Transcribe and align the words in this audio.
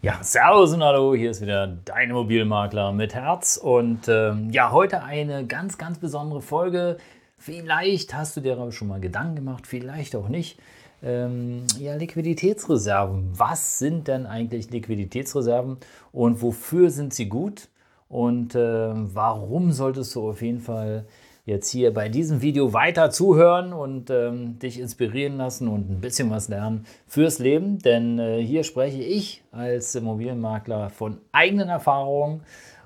Ja, 0.00 0.20
Servus 0.22 0.72
und 0.74 0.84
Hallo, 0.84 1.12
hier 1.16 1.32
ist 1.32 1.40
wieder 1.40 1.66
dein 1.66 2.10
Immobilienmakler 2.10 2.92
mit 2.92 3.16
Herz 3.16 3.56
und 3.56 4.06
ähm, 4.06 4.48
ja, 4.52 4.70
heute 4.70 5.02
eine 5.02 5.44
ganz, 5.44 5.76
ganz 5.76 5.98
besondere 5.98 6.40
Folge. 6.40 6.98
Vielleicht 7.36 8.14
hast 8.14 8.36
du 8.36 8.40
dir 8.40 8.52
aber 8.52 8.70
schon 8.70 8.86
mal 8.86 9.00
Gedanken 9.00 9.34
gemacht, 9.34 9.66
vielleicht 9.66 10.14
auch 10.14 10.28
nicht. 10.28 10.60
Ähm, 11.02 11.64
ja, 11.80 11.96
Liquiditätsreserven. 11.96 13.30
Was 13.32 13.80
sind 13.80 14.06
denn 14.06 14.26
eigentlich 14.26 14.70
Liquiditätsreserven 14.70 15.78
und 16.12 16.42
wofür 16.42 16.90
sind 16.90 17.12
sie 17.12 17.28
gut? 17.28 17.66
Und 18.08 18.54
äh, 18.54 18.90
warum 18.94 19.72
solltest 19.72 20.14
du 20.14 20.30
auf 20.30 20.42
jeden 20.42 20.60
Fall 20.60 21.06
jetzt 21.48 21.70
hier 21.70 21.94
bei 21.94 22.10
diesem 22.10 22.42
Video 22.42 22.74
weiter 22.74 23.10
zuhören 23.10 23.72
und 23.72 24.10
ähm, 24.10 24.58
dich 24.58 24.78
inspirieren 24.78 25.38
lassen 25.38 25.66
und 25.66 25.90
ein 25.90 26.00
bisschen 26.00 26.30
was 26.30 26.48
lernen 26.48 26.84
fürs 27.06 27.38
Leben. 27.38 27.78
Denn 27.78 28.18
äh, 28.18 28.42
hier 28.44 28.64
spreche 28.64 29.02
ich 29.02 29.42
als 29.50 29.94
Immobilienmakler 29.94 30.90
von 30.90 31.16
eigenen 31.32 31.70
Erfahrungen 31.70 32.42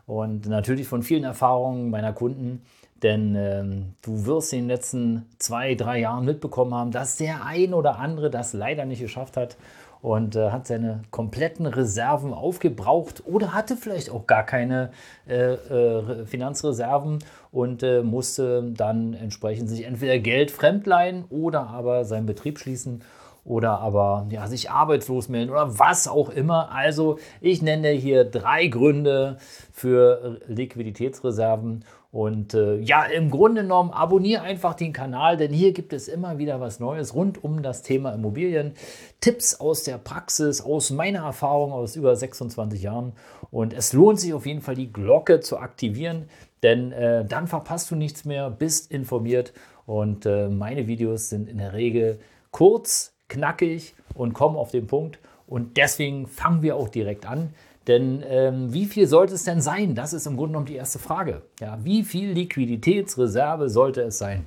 und 0.07 0.47
natürlich 0.47 0.87
von 0.87 1.02
vielen 1.02 1.25
Erfahrungen 1.25 1.91
meiner 1.91 2.12
Kunden. 2.12 2.63
Denn 3.02 3.35
ähm, 3.35 3.95
du 4.01 4.27
wirst 4.27 4.52
in 4.52 4.60
den 4.60 4.69
letzten 4.69 5.26
zwei, 5.38 5.74
drei 5.74 5.99
Jahren 5.99 6.24
mitbekommen 6.24 6.73
haben, 6.73 6.93
dass 6.93 7.16
der 7.16 7.45
ein 7.45 7.74
oder 7.74 7.99
andere 7.99 8.30
das 8.30 8.52
leider 8.52 8.85
nicht 8.85 9.01
geschafft 9.01 9.37
hat 9.37 9.57
und 10.02 10.34
äh, 10.34 10.50
hat 10.50 10.66
seine 10.66 11.02
kompletten 11.10 11.64
Reserven 11.64 12.34
aufgebraucht 12.34 13.22
oder 13.24 13.54
hatte 13.54 13.76
vielleicht 13.76 14.10
auch 14.10 14.26
gar 14.26 14.45
keine 14.45 14.90
äh, 15.28 15.54
äh, 15.54 16.26
Finanzreserven 16.26 17.20
und 17.52 17.84
äh, 17.84 18.02
musste 18.02 18.64
dann 18.76 19.14
entsprechend 19.14 19.70
sich 19.70 19.84
entweder 19.84 20.18
Geld 20.18 20.50
fremdleihen 20.50 21.24
oder 21.30 21.68
aber 21.68 22.04
seinen 22.04 22.26
Betrieb 22.26 22.58
schließen 22.58 23.02
oder 23.45 23.80
aber 23.80 24.26
ja, 24.30 24.46
sich 24.46 24.71
arbeitslos 24.71 25.29
melden 25.29 25.51
oder 25.51 25.79
was 25.79 26.07
auch 26.09 26.30
immer. 26.30 26.71
Also 26.71 27.18
ich 27.40 27.62
nenne 27.62 27.90
hier 27.90 28.24
drei 28.24 28.66
Gründe 28.68 29.38
für 29.73 30.40
Liquiditätsreserven 30.46 31.85
und 32.13 32.52
äh, 32.52 32.76
ja, 32.80 33.04
im 33.04 33.30
Grunde 33.30 33.63
genommen 33.63 33.90
abonniere 33.90 34.43
einfach 34.43 34.74
den 34.74 34.93
Kanal, 34.93 35.38
denn 35.38 35.51
hier 35.51 35.73
gibt 35.73 35.95
es 35.95 36.09
immer 36.09 36.37
wieder 36.37 36.60
was 36.60 36.79
Neues 36.79 37.15
rund 37.15 37.43
um 37.43 37.63
das 37.63 37.80
Thema 37.80 38.13
Immobilien. 38.13 38.74
Tipps 39.20 39.59
aus 39.59 39.85
der 39.85 39.96
Praxis, 39.96 40.60
aus 40.60 40.90
meiner 40.90 41.20
Erfahrung 41.20 41.73
aus 41.73 41.96
über 41.96 42.15
26 42.15 42.82
Jahren. 42.82 43.15
Und 43.51 43.73
es 43.73 43.95
lohnt 43.95 44.20
sich 44.20 44.35
auf 44.35 44.45
jeden 44.45 44.60
Fall, 44.60 44.74
die 44.74 44.93
Glocke 44.93 45.40
zu 45.40 45.59
aktivieren, 45.59 46.29
denn 46.63 46.93
äh, 46.93 47.24
dann 47.24 47.46
verpasst 47.46 47.90
du 47.90 47.96
nichts 47.96 48.26
mehr, 48.26 48.51
bist 48.51 48.93
informiert. 48.93 49.54
Und 49.87 50.26
äh, 50.26 50.51
meine 50.51 50.87
Videos 50.87 51.30
sind 51.30 51.48
in 51.48 51.57
der 51.57 51.73
Regel 51.73 52.20
kurz, 52.51 53.15
knackig 53.33 53.95
und 54.15 54.33
kommen 54.35 54.57
auf 54.57 54.71
den 54.71 54.87
Punkt. 54.87 55.19
Und 55.47 55.77
deswegen 55.77 56.27
fangen 56.27 56.63
wir 56.63 56.77
auch 56.77 56.88
direkt 56.88 57.27
an. 57.27 57.55
Denn 57.87 58.23
ähm, 58.29 58.73
wie 58.73 58.87
viel 58.87 59.07
sollte 59.07 59.35
es 59.35 59.45
denn 59.45 59.61
sein? 59.61 59.95
Das 59.95 60.13
ist 60.13 60.27
im 60.27 60.37
Grunde 60.37 60.52
genommen 60.52 60.66
die 60.66 60.77
erste 60.77 60.99
Frage. 60.99 61.43
Ja, 61.60 61.79
wie 61.83 62.05
viel 62.05 62.30
Liquiditätsreserve 62.33 63.69
sollte 63.69 64.03
es 64.03 64.19
sein? 64.19 64.47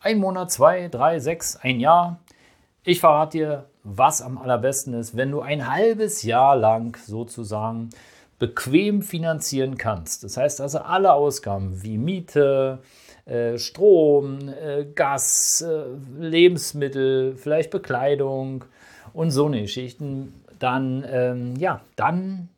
Ein 0.00 0.18
Monat, 0.18 0.52
zwei, 0.52 0.88
drei, 0.88 1.18
sechs, 1.18 1.56
ein 1.56 1.80
Jahr? 1.80 2.20
Ich 2.84 3.00
verrate 3.00 3.38
dir, 3.38 3.64
was 3.82 4.20
am 4.20 4.36
allerbesten 4.36 4.94
ist, 4.94 5.16
wenn 5.16 5.30
du 5.30 5.40
ein 5.40 5.72
halbes 5.72 6.22
Jahr 6.22 6.54
lang 6.54 6.96
sozusagen 7.06 7.90
bequem 8.38 9.00
finanzieren 9.00 9.78
kannst. 9.78 10.24
Das 10.24 10.36
heißt 10.36 10.60
also 10.60 10.78
alle 10.80 11.14
Ausgaben 11.14 11.82
wie 11.82 11.96
Miete, 11.96 12.80
Strom, 13.58 14.48
äh, 14.48 14.84
Gas, 14.94 15.60
äh, 15.62 15.84
Lebensmittel, 16.18 17.34
vielleicht 17.36 17.70
Bekleidung 17.70 18.64
und 19.12 19.30
so 19.30 19.46
eine 19.46 19.62
Geschichten, 19.62 20.32
dann, 20.58 21.04
ähm, 21.08 21.56
ja, 21.56 21.80
dann 21.96 22.48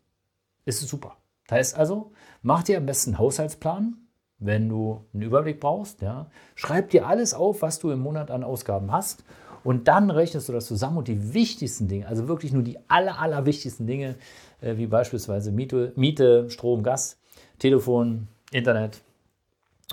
ist 0.66 0.82
es 0.82 0.88
super. 0.88 1.16
Das 1.46 1.58
heißt 1.58 1.78
also, 1.78 2.12
mach 2.42 2.62
dir 2.62 2.76
am 2.76 2.86
besten 2.86 3.10
einen 3.10 3.18
Haushaltsplan, 3.18 3.96
wenn 4.38 4.68
du 4.68 5.04
einen 5.14 5.22
Überblick 5.22 5.58
brauchst. 5.58 6.02
Ja. 6.02 6.26
Schreib 6.54 6.90
dir 6.90 7.06
alles 7.06 7.32
auf, 7.32 7.62
was 7.62 7.78
du 7.78 7.90
im 7.90 8.00
Monat 8.00 8.30
an 8.30 8.44
Ausgaben 8.44 8.92
hast. 8.92 9.24
Und 9.64 9.88
dann 9.88 10.10
rechnest 10.10 10.48
du 10.48 10.52
das 10.52 10.66
zusammen 10.66 10.98
und 10.98 11.08
die 11.08 11.34
wichtigsten 11.34 11.88
Dinge, 11.88 12.06
also 12.06 12.28
wirklich 12.28 12.52
nur 12.52 12.62
die 12.62 12.78
aller, 12.88 13.18
aller 13.18 13.44
wichtigsten 13.44 13.86
Dinge, 13.86 14.14
äh, 14.60 14.76
wie 14.76 14.86
beispielsweise 14.86 15.50
Miete, 15.50 15.92
Miete, 15.96 16.48
Strom, 16.50 16.82
Gas, 16.82 17.18
Telefon, 17.58 18.28
Internet 18.52 19.02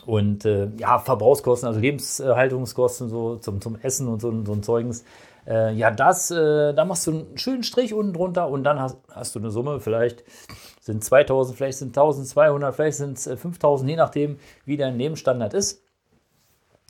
und 0.03 0.45
äh, 0.45 0.69
ja, 0.78 1.00
Verbrauchskosten, 1.00 1.67
also 1.67 1.79
Lebenshaltungskosten 1.79 3.09
so 3.09 3.38
zum, 3.38 3.61
zum 3.61 3.78
Essen 3.81 4.07
und 4.07 4.22
so, 4.22 4.31
so 4.44 4.53
ein 4.53 4.63
Zeugens. 4.63 5.03
Äh, 5.47 5.73
ja, 5.73 5.91
das, 5.91 6.31
äh, 6.31 6.73
da 6.73 6.85
machst 6.85 7.07
du 7.07 7.11
einen 7.11 7.38
schönen 7.38 7.63
Strich 7.63 7.94
unten 7.94 8.13
drunter 8.13 8.50
und 8.50 8.63
dann 8.63 8.79
hast, 8.79 8.97
hast 9.11 9.35
du 9.35 9.39
eine 9.39 9.51
Summe, 9.51 9.79
vielleicht 9.79 10.23
sind 10.81 11.03
2000, 11.03 11.57
vielleicht 11.57 11.78
sind 11.78 11.89
1200, 11.89 12.75
vielleicht 12.75 12.97
sind 12.97 13.17
es 13.17 13.23
5000, 13.39 13.89
je 13.89 13.95
nachdem, 13.95 14.39
wie 14.66 14.78
dein 14.78 14.97
Lebensstandard 14.97 15.53
ist. 15.53 15.84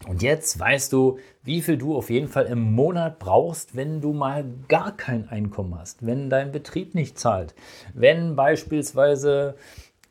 Und 0.08 0.22
jetzt 0.22 0.60
weißt 0.60 0.92
du, 0.92 1.20
wie 1.44 1.62
viel 1.62 1.78
du 1.78 1.96
auf 1.96 2.10
jeden 2.10 2.28
Fall 2.28 2.46
im 2.46 2.74
Monat 2.74 3.18
brauchst, 3.18 3.76
wenn 3.78 4.02
du 4.02 4.12
mal 4.12 4.46
gar 4.68 4.96
kein 4.96 5.30
Einkommen 5.30 5.78
hast, 5.80 6.06
wenn 6.06 6.30
dein 6.30 6.52
Betrieb 6.52 6.96
nicht 6.96 7.18
zahlt, 7.18 7.56
wenn 7.94 8.36
beispielsweise 8.36 9.56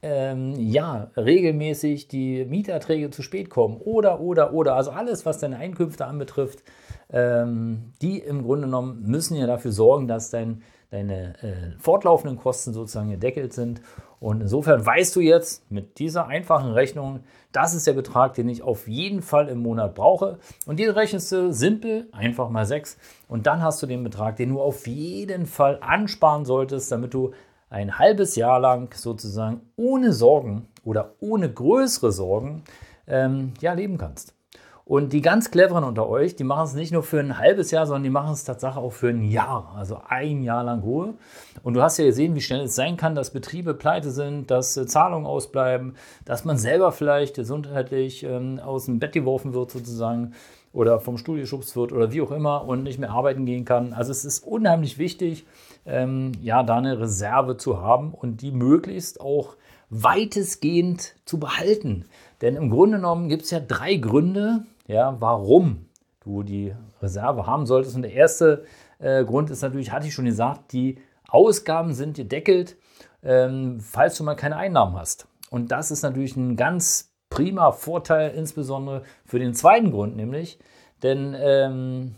ähm, 0.04 0.54
ja 0.58 1.10
regelmäßig 1.16 2.08
die 2.08 2.44
Mieterträge 2.44 3.08
zu 3.08 3.22
spät 3.22 3.48
kommen 3.48 3.78
oder 3.78 4.20
oder 4.20 4.52
oder 4.52 4.76
also 4.76 4.90
alles, 4.90 5.24
was 5.24 5.38
deine 5.38 5.56
Einkünfte 5.56 6.04
anbetrifft, 6.04 6.62
ähm, 7.10 7.92
die 8.02 8.18
im 8.18 8.42
Grunde 8.42 8.66
genommen 8.66 9.02
müssen 9.06 9.34
ja 9.34 9.46
dafür 9.46 9.72
sorgen, 9.72 10.06
dass 10.06 10.28
dein, 10.28 10.62
deine 10.90 11.42
äh, 11.42 11.78
fortlaufenden 11.78 12.38
Kosten 12.38 12.74
sozusagen 12.74 13.10
gedeckelt 13.10 13.54
sind. 13.54 13.80
Und 14.20 14.42
insofern 14.42 14.84
weißt 14.84 15.16
du 15.16 15.20
jetzt 15.20 15.70
mit 15.70 15.98
dieser 15.98 16.26
einfachen 16.26 16.72
Rechnung, 16.72 17.20
das 17.52 17.74
ist 17.74 17.86
der 17.86 17.92
Betrag, 17.94 18.34
den 18.34 18.48
ich 18.48 18.62
auf 18.62 18.86
jeden 18.86 19.22
Fall 19.22 19.48
im 19.48 19.58
Monat 19.58 19.94
brauche. 19.94 20.38
Und 20.66 20.78
den 20.80 20.90
rechnest 20.90 21.32
du 21.32 21.52
simpel, 21.52 22.08
einfach 22.12 22.50
mal 22.50 22.66
6. 22.66 22.98
Und 23.28 23.46
dann 23.46 23.62
hast 23.62 23.82
du 23.82 23.86
den 23.86 24.04
Betrag, 24.04 24.36
den 24.36 24.50
du 24.50 24.60
auf 24.60 24.86
jeden 24.86 25.46
Fall 25.46 25.78
ansparen 25.80 26.44
solltest, 26.44 26.92
damit 26.92 27.14
du 27.14 27.32
ein 27.70 27.98
halbes 27.98 28.36
Jahr 28.36 28.60
lang 28.60 28.94
sozusagen 28.94 29.60
ohne 29.76 30.12
Sorgen 30.12 30.68
oder 30.84 31.14
ohne 31.20 31.52
größere 31.52 32.12
Sorgen 32.12 32.64
ähm, 33.06 33.54
ja, 33.60 33.72
leben 33.72 33.98
kannst. 33.98 34.34
Und 34.86 35.14
die 35.14 35.22
ganz 35.22 35.50
cleveren 35.50 35.82
unter 35.82 36.06
euch, 36.10 36.36
die 36.36 36.44
machen 36.44 36.66
es 36.66 36.74
nicht 36.74 36.92
nur 36.92 37.02
für 37.02 37.18
ein 37.18 37.38
halbes 37.38 37.70
Jahr, 37.70 37.86
sondern 37.86 38.02
die 38.02 38.10
machen 38.10 38.34
es 38.34 38.44
tatsächlich 38.44 38.76
auch 38.76 38.92
für 38.92 39.08
ein 39.08 39.22
Jahr, 39.22 39.72
also 39.74 40.02
ein 40.08 40.42
Jahr 40.42 40.62
lang 40.62 40.82
Ruhe. 40.82 41.14
Und 41.62 41.72
du 41.72 41.80
hast 41.80 41.96
ja 41.96 42.04
gesehen, 42.04 42.34
wie 42.34 42.42
schnell 42.42 42.60
es 42.64 42.74
sein 42.74 42.98
kann, 42.98 43.14
dass 43.14 43.30
Betriebe 43.30 43.72
pleite 43.72 44.10
sind, 44.10 44.50
dass 44.50 44.76
äh, 44.76 44.86
Zahlungen 44.86 45.26
ausbleiben, 45.26 45.96
dass 46.26 46.44
man 46.44 46.58
selber 46.58 46.92
vielleicht 46.92 47.34
gesundheitlich 47.34 48.24
ähm, 48.24 48.60
aus 48.62 48.84
dem 48.84 48.98
Bett 48.98 49.12
geworfen 49.12 49.54
wird 49.54 49.70
sozusagen 49.70 50.34
oder 50.74 50.98
vom 50.98 51.16
Stuhl 51.16 51.38
geschubst 51.38 51.76
wird 51.76 51.92
oder 51.92 52.12
wie 52.12 52.20
auch 52.20 52.32
immer 52.32 52.66
und 52.66 52.82
nicht 52.82 52.98
mehr 52.98 53.10
arbeiten 53.10 53.46
gehen 53.46 53.64
kann. 53.64 53.92
Also 53.92 54.10
es 54.10 54.24
ist 54.24 54.40
unheimlich 54.44 54.98
wichtig, 54.98 55.46
ähm, 55.86 56.32
ja, 56.42 56.62
da 56.62 56.76
eine 56.76 56.98
Reserve 57.00 57.56
zu 57.56 57.80
haben 57.80 58.12
und 58.12 58.42
die 58.42 58.50
möglichst 58.50 59.20
auch 59.20 59.56
weitestgehend 59.88 61.14
zu 61.24 61.38
behalten. 61.38 62.06
Denn 62.40 62.56
im 62.56 62.70
Grunde 62.70 62.96
genommen 62.98 63.28
gibt 63.28 63.42
es 63.42 63.50
ja 63.50 63.60
drei 63.60 63.94
Gründe, 63.94 64.64
ja, 64.88 65.16
warum 65.20 65.86
du 66.24 66.42
die 66.42 66.74
Reserve 67.00 67.46
haben 67.46 67.66
solltest. 67.66 67.94
Und 67.94 68.02
der 68.02 68.12
erste 68.12 68.64
äh, 68.98 69.24
Grund 69.24 69.50
ist 69.50 69.62
natürlich, 69.62 69.92
hatte 69.92 70.08
ich 70.08 70.14
schon 70.14 70.24
gesagt, 70.24 70.72
die 70.72 70.98
Ausgaben 71.28 71.94
sind 71.94 72.16
gedeckelt, 72.16 72.76
ähm, 73.22 73.78
falls 73.80 74.16
du 74.16 74.24
mal 74.24 74.34
keine 74.34 74.56
Einnahmen 74.56 74.96
hast. 74.96 75.28
Und 75.50 75.70
das 75.70 75.92
ist 75.92 76.02
natürlich 76.02 76.36
ein 76.36 76.56
ganz 76.56 77.14
prima 77.30 77.72
Vorteil, 77.72 78.30
insbesondere 78.30 79.02
für 79.24 79.38
den 79.38 79.54
zweiten 79.54 79.90
Grund, 79.90 80.16
nämlich, 80.16 80.58
denn 81.04 81.36
ähm, 81.38 82.16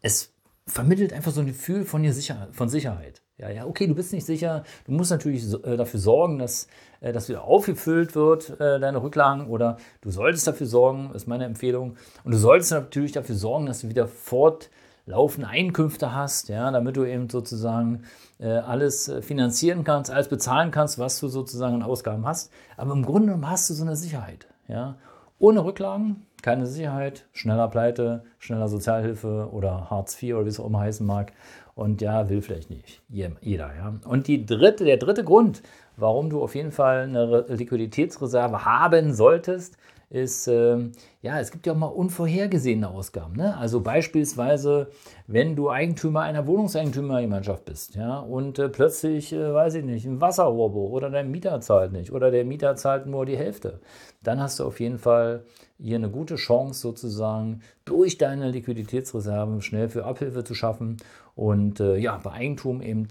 es 0.00 0.32
vermittelt 0.66 1.12
einfach 1.12 1.32
so 1.32 1.40
ein 1.40 1.46
Gefühl 1.46 1.84
von, 1.84 2.10
Sicherheit, 2.10 2.54
von 2.54 2.70
Sicherheit. 2.70 3.20
Ja, 3.36 3.50
ja, 3.50 3.66
okay, 3.66 3.86
du 3.86 3.94
bist 3.94 4.14
nicht 4.14 4.24
sicher. 4.24 4.64
Du 4.86 4.92
musst 4.92 5.10
natürlich 5.10 5.44
äh, 5.64 5.76
dafür 5.76 6.00
sorgen, 6.00 6.38
dass 6.38 6.66
äh, 7.00 7.12
das 7.12 7.28
wieder 7.28 7.44
aufgefüllt 7.44 8.14
wird, 8.14 8.58
äh, 8.58 8.80
deine 8.80 9.02
Rücklagen, 9.02 9.48
oder 9.48 9.76
du 10.00 10.10
solltest 10.10 10.46
dafür 10.46 10.66
sorgen, 10.66 11.12
ist 11.14 11.28
meine 11.28 11.44
Empfehlung. 11.44 11.96
Und 12.24 12.32
du 12.32 12.38
solltest 12.38 12.72
natürlich 12.72 13.12
dafür 13.12 13.34
sorgen, 13.34 13.66
dass 13.66 13.82
du 13.82 13.90
wieder 13.90 14.08
fortlaufende 14.08 14.78
laufende 15.08 15.48
Einkünfte 15.48 16.14
hast, 16.14 16.48
ja, 16.48 16.70
damit 16.70 16.96
du 16.96 17.04
eben 17.04 17.28
sozusagen 17.28 18.02
äh, 18.38 18.46
alles 18.46 19.08
äh, 19.08 19.22
finanzieren 19.22 19.82
kannst, 19.82 20.10
alles 20.10 20.28
bezahlen 20.28 20.70
kannst, 20.70 20.98
was 20.98 21.18
du 21.18 21.28
sozusagen 21.28 21.76
an 21.76 21.82
Ausgaben 21.82 22.26
hast. 22.26 22.52
Aber 22.76 22.92
im 22.92 23.04
Grunde 23.04 23.28
genommen 23.28 23.48
hast 23.48 23.70
du 23.70 23.74
so 23.74 23.84
eine 23.84 23.96
Sicherheit. 23.96 24.46
Ja. 24.68 24.96
Ohne 25.38 25.64
Rücklagen, 25.64 26.26
keine 26.48 26.66
Sicherheit, 26.66 27.26
schneller 27.34 27.68
Pleite, 27.68 28.24
schneller 28.38 28.68
Sozialhilfe 28.68 29.50
oder 29.52 29.90
Hartz 29.90 30.22
IV 30.22 30.36
oder 30.36 30.46
wie 30.46 30.48
es 30.48 30.58
auch 30.58 30.64
immer 30.64 30.80
heißen 30.80 31.06
mag. 31.06 31.34
Und 31.74 32.00
ja, 32.00 32.30
will 32.30 32.40
vielleicht 32.40 32.70
nicht 32.70 33.02
jeder. 33.10 33.70
Ja. 33.76 33.92
Und 34.06 34.28
die 34.28 34.46
dritte, 34.46 34.86
der 34.86 34.96
dritte 34.96 35.24
Grund, 35.24 35.62
warum 35.98 36.30
du 36.30 36.42
auf 36.42 36.54
jeden 36.54 36.72
Fall 36.72 37.02
eine 37.02 37.44
Liquiditätsreserve 37.48 38.64
haben 38.64 39.12
solltest, 39.12 39.76
ist, 40.10 40.48
äh, 40.48 40.78
ja, 41.20 41.38
es 41.38 41.50
gibt 41.50 41.66
ja 41.66 41.74
auch 41.74 41.76
mal 41.76 41.86
unvorhergesehene 41.86 42.88
Ausgaben. 42.88 43.36
Ne? 43.36 43.56
Also 43.56 43.80
beispielsweise, 43.80 44.90
wenn 45.26 45.54
du 45.54 45.70
Eigentümer 45.70 46.22
einer 46.22 46.46
Wohnungseigentümergemeinschaft 46.46 47.66
bist, 47.66 47.94
ja, 47.94 48.18
und 48.18 48.58
äh, 48.58 48.68
plötzlich, 48.68 49.32
äh, 49.32 49.52
weiß 49.52 49.74
ich 49.74 49.84
nicht, 49.84 50.06
ein 50.06 50.20
Wasserrohrbruch 50.20 50.90
oder 50.90 51.10
dein 51.10 51.30
Mieter 51.30 51.60
zahlt 51.60 51.92
nicht 51.92 52.12
oder 52.12 52.30
der 52.30 52.44
Mieter 52.44 52.74
zahlt 52.76 53.06
nur 53.06 53.26
die 53.26 53.36
Hälfte, 53.36 53.80
dann 54.22 54.40
hast 54.40 54.58
du 54.60 54.64
auf 54.64 54.80
jeden 54.80 54.98
Fall 54.98 55.44
hier 55.78 55.96
eine 55.96 56.10
gute 56.10 56.36
Chance 56.36 56.80
sozusagen 56.80 57.60
durch 57.84 58.18
deine 58.18 58.50
Liquiditätsreserven 58.50 59.60
schnell 59.60 59.88
für 59.88 60.06
Abhilfe 60.06 60.42
zu 60.42 60.54
schaffen 60.54 60.96
und 61.34 61.80
äh, 61.80 61.96
ja, 61.98 62.18
bei 62.18 62.32
Eigentum 62.32 62.80
eben 62.80 63.08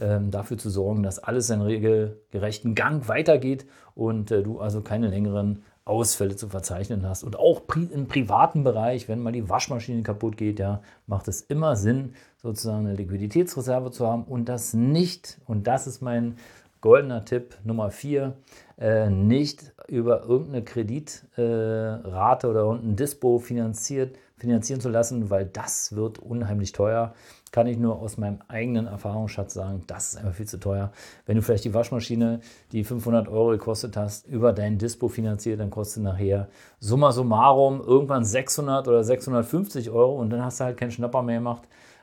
ähm, 0.00 0.30
dafür 0.30 0.58
zu 0.58 0.70
sorgen, 0.70 1.02
dass 1.02 1.18
alles 1.18 1.50
in 1.50 1.60
regelgerechten 1.60 2.74
Gang 2.74 3.06
weitergeht 3.08 3.66
und 3.94 4.30
äh, 4.30 4.42
du 4.42 4.58
also 4.58 4.80
keine 4.80 5.08
längeren 5.08 5.62
Ausfälle 5.90 6.36
zu 6.36 6.48
verzeichnen 6.48 7.06
hast. 7.06 7.24
Und 7.24 7.36
auch 7.38 7.62
im 7.74 8.06
privaten 8.06 8.64
Bereich, 8.64 9.08
wenn 9.08 9.18
mal 9.18 9.32
die 9.32 9.48
Waschmaschine 9.48 10.02
kaputt 10.02 10.36
geht, 10.36 10.58
ja, 10.58 10.80
macht 11.06 11.28
es 11.28 11.42
immer 11.42 11.76
Sinn, 11.76 12.14
sozusagen 12.38 12.86
eine 12.86 12.94
Liquiditätsreserve 12.94 13.90
zu 13.90 14.06
haben 14.06 14.24
und 14.24 14.48
das 14.48 14.72
nicht, 14.72 15.38
und 15.46 15.66
das 15.66 15.86
ist 15.86 16.00
mein 16.00 16.36
goldener 16.80 17.24
Tipp 17.24 17.56
Nummer 17.64 17.90
vier, 17.90 18.34
äh, 18.78 19.10
nicht 19.10 19.72
über 19.88 20.22
irgendeine 20.22 20.64
Kreditrate 20.64 22.46
äh, 22.46 22.50
oder 22.50 22.60
irgendein 22.60 22.96
Dispo 22.96 23.38
finanziert, 23.38 24.16
finanzieren 24.40 24.80
zu 24.80 24.88
lassen, 24.88 25.30
weil 25.30 25.46
das 25.46 25.94
wird 25.94 26.18
unheimlich 26.18 26.72
teuer 26.72 27.14
kann 27.52 27.66
ich 27.66 27.78
nur 27.78 28.00
aus 28.00 28.16
meinem 28.16 28.38
eigenen 28.48 28.86
Erfahrungsschatz 28.86 29.54
sagen, 29.54 29.82
das 29.86 30.10
ist 30.10 30.16
einfach 30.16 30.34
viel 30.34 30.46
zu 30.46 30.60
teuer. 30.60 30.92
Wenn 31.26 31.36
du 31.36 31.42
vielleicht 31.42 31.64
die 31.64 31.74
Waschmaschine, 31.74 32.40
die 32.72 32.84
500 32.84 33.28
Euro 33.28 33.50
gekostet 33.50 33.96
hast, 33.96 34.26
über 34.26 34.52
dein 34.52 34.78
Dispo 34.78 35.08
finanziert, 35.08 35.60
dann 35.60 35.70
kostet 35.70 36.02
nachher 36.02 36.48
summa 36.78 37.12
summarum 37.12 37.80
irgendwann 37.80 38.24
600 38.24 38.86
oder 38.86 39.02
650 39.02 39.90
Euro 39.90 40.16
und 40.20 40.30
dann 40.30 40.44
hast 40.44 40.60
du 40.60 40.64
halt 40.64 40.76
keinen 40.76 40.92
Schnapper 40.92 41.22
mehr 41.22 41.38
gemacht. 41.38 41.62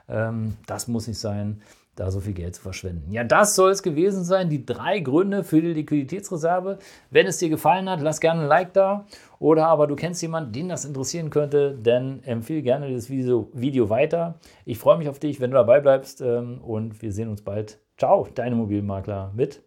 Ähm, 0.09 0.57
das 0.65 0.87
muss 0.87 1.07
nicht 1.07 1.19
sein 1.19 1.61
da 1.97 2.11
so 2.11 2.19
viel 2.19 2.33
Geld 2.33 2.55
zu 2.55 2.61
verschwenden. 2.61 3.11
Ja, 3.11 3.23
das 3.23 3.55
soll 3.55 3.71
es 3.71 3.83
gewesen 3.83 4.23
sein, 4.23 4.49
die 4.49 4.65
drei 4.65 4.99
Gründe 4.99 5.43
für 5.43 5.61
die 5.61 5.73
Liquiditätsreserve. 5.73 6.77
Wenn 7.09 7.27
es 7.27 7.39
dir 7.39 7.49
gefallen 7.49 7.89
hat, 7.89 8.01
lass 8.01 8.21
gerne 8.21 8.41
ein 8.41 8.47
Like 8.47 8.73
da. 8.73 9.05
Oder 9.39 9.67
aber 9.67 9.87
du 9.87 9.95
kennst 9.95 10.21
jemanden, 10.21 10.53
den 10.53 10.69
das 10.69 10.85
interessieren 10.85 11.29
könnte, 11.29 11.77
dann 11.81 12.23
empfehle 12.23 12.61
gerne 12.61 12.87
dieses 12.87 13.09
Video, 13.09 13.49
Video 13.53 13.89
weiter. 13.89 14.39
Ich 14.65 14.77
freue 14.77 14.97
mich 14.97 15.09
auf 15.09 15.19
dich, 15.19 15.41
wenn 15.41 15.51
du 15.51 15.57
dabei 15.57 15.79
bleibst 15.79 16.21
ähm, 16.21 16.61
und 16.61 17.01
wir 17.01 17.11
sehen 17.11 17.29
uns 17.29 17.41
bald. 17.41 17.79
Ciao, 17.97 18.27
dein 18.33 18.53
Immobilienmakler 18.53 19.31
mit 19.35 19.63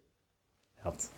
Herz. 0.75 1.11